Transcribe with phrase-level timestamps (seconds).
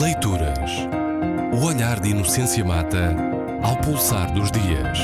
[0.00, 0.88] Leituras.
[1.52, 3.12] O olhar de Inocência Mata
[3.62, 4.98] ao pulsar dos dias.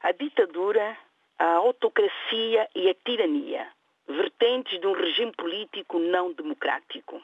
[0.00, 0.96] A ditadura,
[1.38, 3.68] a autocracia e a tirania,
[4.08, 7.20] vertentes de um regime político não democrático.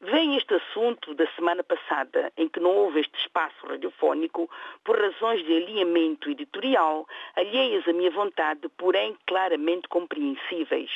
[0.00, 4.48] Vem este assunto da semana passada, em que não houve este espaço radiofónico
[4.82, 7.06] por razões de alinhamento editorial,
[7.36, 10.90] alheias à minha vontade, porém claramente compreensíveis,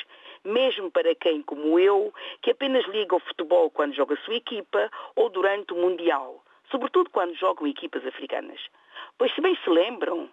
[0.45, 4.89] mesmo para quem, como eu, que apenas liga ao futebol quando joga a sua equipa
[5.15, 8.61] ou durante o Mundial, sobretudo quando jogam equipas africanas.
[9.17, 10.29] Pois se bem se lembram,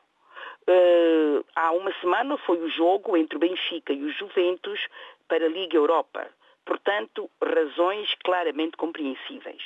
[0.69, 4.81] uh, há uma semana foi o jogo entre o Benfica e o Juventus
[5.29, 6.29] para a Liga Europa.
[6.65, 9.63] Portanto, razões claramente compreensíveis.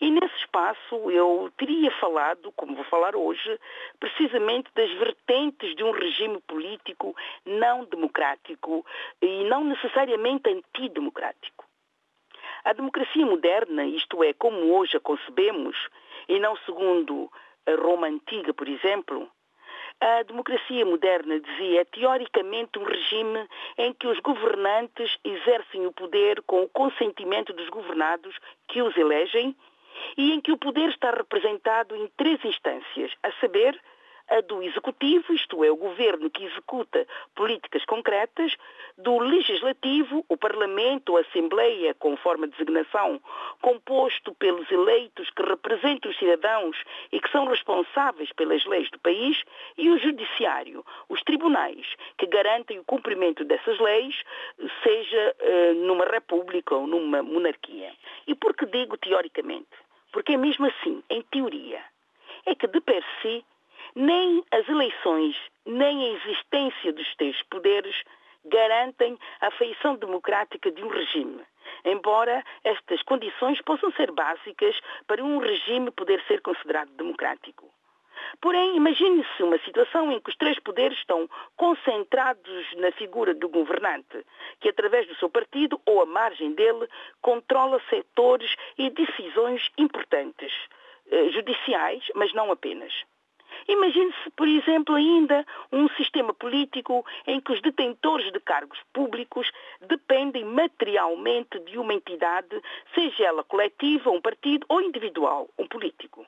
[0.00, 3.58] E nesse espaço eu teria falado, como vou falar hoje,
[4.00, 8.84] precisamente das vertentes de um regime político não democrático
[9.20, 11.64] e não necessariamente antidemocrático.
[12.64, 15.76] A democracia moderna, isto é, como hoje a concebemos,
[16.28, 17.30] e não segundo
[17.66, 19.28] a Roma antiga, por exemplo,
[20.00, 26.42] a democracia moderna, dizia, é teoricamente um regime em que os governantes exercem o poder
[26.42, 28.36] com o consentimento dos governados
[28.68, 29.56] que os elegem
[30.16, 33.80] e em que o poder está representado em três instâncias, a saber,
[34.28, 38.56] a do executivo, isto é, o governo que executa políticas concretas,
[38.96, 43.20] do legislativo, o parlamento ou assembleia, conforme a designação,
[43.60, 46.76] composto pelos eleitos que representam os cidadãos
[47.12, 49.42] e que são responsáveis pelas leis do país,
[49.76, 54.22] e o judiciário, os tribunais, que garantem o cumprimento dessas leis,
[54.82, 57.92] seja uh, numa república ou numa monarquia.
[58.26, 59.83] E por que digo teoricamente?
[60.14, 61.84] Porque é mesmo assim, em teoria.
[62.46, 63.44] É que de per si
[63.96, 67.96] nem as eleições, nem a existência dos três poderes
[68.44, 71.42] garantem a feição democrática de um regime,
[71.84, 77.68] embora estas condições possam ser básicas para um regime poder ser considerado democrático.
[78.40, 84.24] Porém, imagine-se uma situação em que os três poderes estão concentrados na figura do governante,
[84.60, 86.88] que através do seu partido ou à margem dele
[87.20, 90.52] controla setores e decisões importantes,
[91.10, 92.92] eh, judiciais, mas não apenas.
[93.68, 100.44] Imagine-se, por exemplo, ainda um sistema político em que os detentores de cargos públicos dependem
[100.44, 102.60] materialmente de uma entidade,
[102.94, 106.26] seja ela coletiva, um partido ou individual, um político.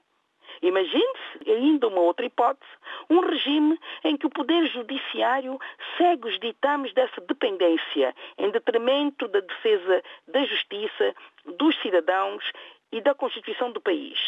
[0.63, 2.71] Imagine-se, ainda uma outra hipótese,
[3.11, 5.59] um regime em que o Poder Judiciário
[5.97, 11.15] segue os ditames dessa dependência em detrimento da defesa da justiça,
[11.59, 12.45] dos cidadãos
[12.93, 14.19] e da Constituição do país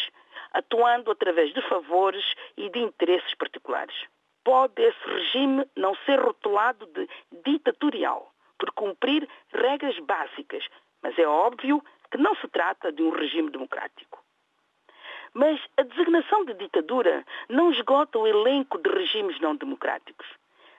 [0.53, 2.25] atuando através de favores
[2.57, 3.95] e de interesses particulares.
[4.43, 7.07] Pode esse regime não ser rotulado de
[7.45, 10.65] ditatorial, por cumprir regras básicas,
[11.01, 14.18] mas é óbvio que não se trata de um regime democrático.
[15.33, 20.27] Mas a designação de ditadura não esgota o elenco de regimes não democráticos.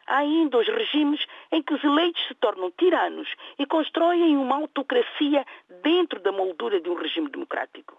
[0.07, 3.29] Há ainda os regimes em que os eleitos se tornam tiranos
[3.59, 5.47] e constroem uma autocracia
[5.83, 7.97] dentro da moldura de um regime democrático.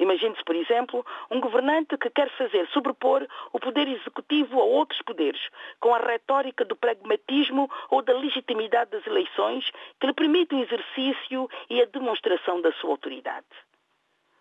[0.00, 5.40] Imagine-se, por exemplo, um governante que quer fazer sobrepor o poder executivo a outros poderes,
[5.78, 9.70] com a retórica do pragmatismo ou da legitimidade das eleições
[10.00, 13.46] que lhe permite o exercício e a demonstração da sua autoridade.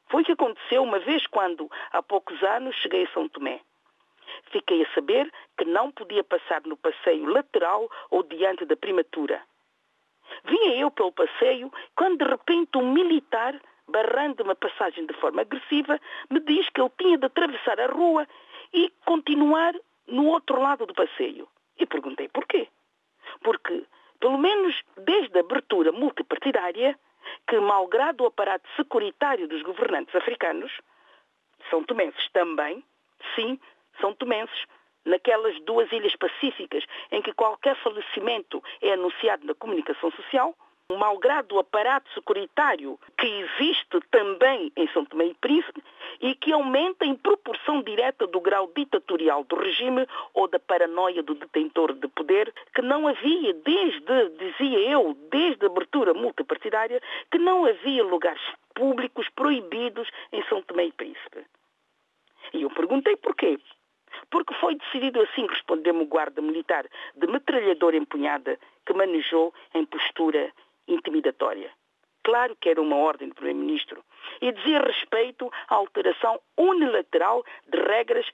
[0.10, 3.62] Foi o que aconteceu uma vez quando, há poucos anos, cheguei a São Tomé.
[4.52, 9.42] Fiquei a saber que não podia passar no passeio lateral ou diante da primatura.
[10.46, 16.00] Vinha eu pelo passeio quando de repente um militar barrando uma passagem de forma agressiva,
[16.30, 18.28] me diz que ele tinha de atravessar a rua
[18.74, 19.74] e continuar
[20.08, 21.48] no outro lado do passeio.
[21.78, 22.68] E perguntei porquê.
[23.42, 23.84] Porque,
[24.20, 26.98] pelo menos desde a abertura multipartidária,
[27.48, 30.72] que, malgrado o aparato securitário dos governantes africanos,
[31.70, 32.84] são tomenses também,
[33.36, 33.60] sim,
[34.00, 34.66] são tomenses,
[35.06, 40.56] naquelas duas ilhas pacíficas em que qualquer falecimento é anunciado na comunicação social,
[40.98, 45.84] malgrado o aparato securitário que existe também em São Tomé e Príncipe
[46.20, 51.36] e que aumenta em proporção direta do grau ditatorial do regime ou da paranoia do
[51.36, 57.00] detentor de poder, que não havia desde, dizia eu, desde a abertura multipartidária,
[57.32, 58.42] que não havia lugares
[58.74, 61.46] públicos proibidos em São Tomé e Príncipe.
[62.54, 63.60] E eu perguntei porquê.
[64.32, 66.86] Porque foi decidido assim, respondeu-me o guarda militar
[67.16, 70.52] de metralhadora empunhada que manejou em postura
[70.90, 71.72] intimidatória.
[72.24, 74.04] Claro que era uma ordem do Primeiro-Ministro
[74.42, 78.30] e dizia respeito à alteração unilateral de regras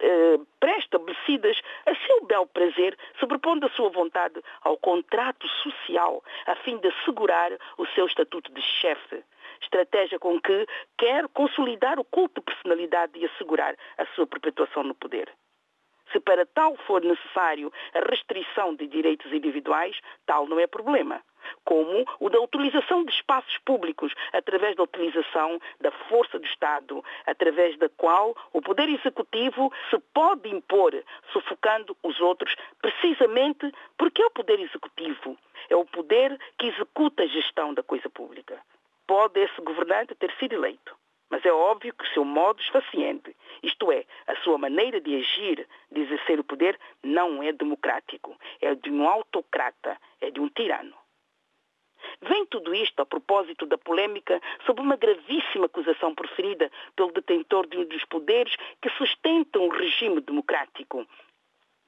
[0.00, 6.78] eh, pré-estabelecidas a seu bel prazer, sobrepondo a sua vontade ao contrato social, a fim
[6.78, 9.24] de assegurar o seu estatuto de chefe.
[9.60, 10.66] Estratégia com que
[10.96, 15.28] quer consolidar o culto de personalidade e assegurar a sua perpetuação no poder.
[16.12, 21.20] Se para tal for necessário a restrição de direitos individuais, tal não é problema.
[21.64, 27.76] Como o da utilização de espaços públicos através da utilização da força do Estado, através
[27.78, 30.92] da qual o Poder Executivo se pode impor,
[31.32, 35.36] sufocando os outros, precisamente porque é o Poder Executivo,
[35.68, 38.58] é o poder que executa a gestão da coisa pública.
[39.06, 40.96] Pode esse governante ter sido eleito
[41.30, 45.66] mas é óbvio que o seu modo esfaciente, isto é, a sua maneira de agir,
[45.90, 48.36] de exercer o poder, não é democrático.
[48.60, 50.94] É de um autocrata, é de um tirano.
[52.20, 57.78] Vem tudo isto a propósito da polêmica sobre uma gravíssima acusação proferida pelo detentor de
[57.78, 61.06] um dos poderes que sustentam o regime democrático,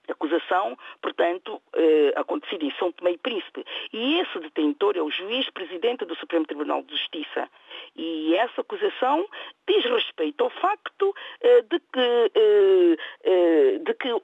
[0.09, 3.65] acusação, portanto, eh, acontecida em São Tomé e Príncipe.
[3.93, 7.49] E esse detentor é o juiz-presidente do Supremo Tribunal de Justiça.
[7.97, 9.27] E essa acusação
[9.69, 14.21] diz respeito ao facto eh, de que, eh, eh de que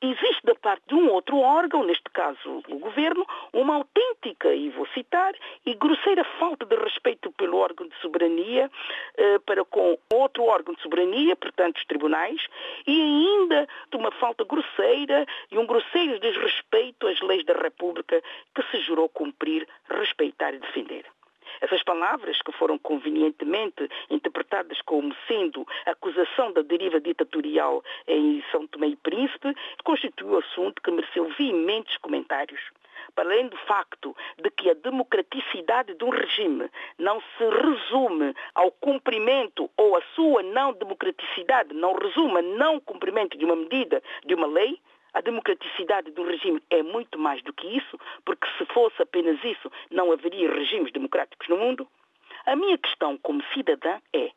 [0.00, 4.86] existe da parte de um outro órgão, neste caso o governo, uma autêntica, e vou
[4.88, 5.34] citar,
[5.64, 8.70] e grosseira falta de respeito pelo órgão de soberania
[9.16, 12.40] eh, para com outro órgão de soberania, portanto os tribunais,
[12.86, 18.22] e ainda de uma falta grosseira e um grosseiro desrespeito às leis da República
[18.54, 21.04] que se jurou cumprir, respeitar e defender.
[21.60, 28.88] Essas palavras, que foram convenientemente interpretadas como sendo acusação da deriva ditatorial em São Tomé
[28.88, 29.54] e Príncipe,
[29.84, 32.60] constitui um assunto que mereceu vehementes comentários.
[33.14, 36.68] Para além do facto de que a democraticidade de um regime
[36.98, 43.44] não se resume ao cumprimento ou a sua não democraticidade não resume não cumprimento de
[43.44, 44.78] uma medida, de uma lei,
[45.16, 49.72] a democraticidade do regime é muito mais do que isso, porque se fosse apenas isso,
[49.90, 51.88] não haveria regimes democráticos no mundo.
[52.44, 54.30] A minha questão como cidadã é: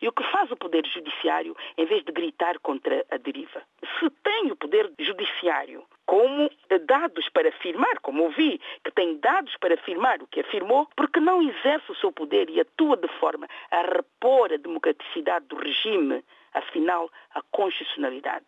[0.00, 3.64] e o que faz o Poder Judiciário em vez de gritar contra a deriva?
[3.98, 6.48] Se tem o Poder Judiciário como
[6.86, 11.42] dados para afirmar, como ouvi, que tem dados para afirmar o que afirmou, porque não
[11.42, 17.10] exerce o seu poder e atua de forma a repor a democraticidade do regime, afinal,
[17.34, 18.46] a constitucionalidade?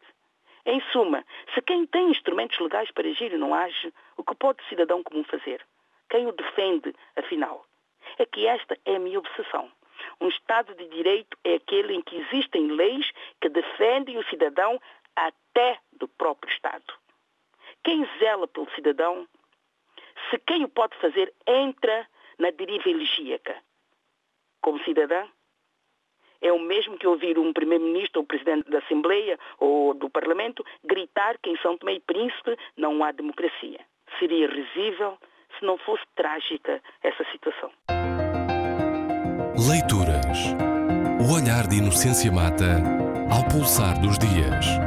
[0.66, 4.68] Em suma, se quem tem instrumentos legais para agir não age, o que pode o
[4.68, 5.64] cidadão comum fazer?
[6.08, 7.66] Quem o defende, afinal?
[8.18, 9.70] É que esta é a minha obsessão.
[10.20, 14.80] Um Estado de Direito é aquele em que existem leis que defendem o cidadão
[15.14, 16.94] até do próprio Estado.
[17.82, 19.28] Quem zela pelo cidadão,
[20.30, 22.08] se quem o pode fazer entra
[22.38, 23.56] na deriva elegíaca.
[24.60, 25.26] Como cidadã,
[26.40, 31.38] é o mesmo que ouvir um primeiro-ministro ou presidente da Assembleia ou do Parlamento gritar
[31.42, 33.80] que em São Tomé e Príncipe não há democracia.
[34.18, 35.18] Seria risível
[35.58, 37.70] se não fosse trágica essa situação.
[39.68, 40.54] Leituras.
[41.20, 42.82] O olhar de Inocência Mata
[43.30, 44.83] ao pulsar dos dias.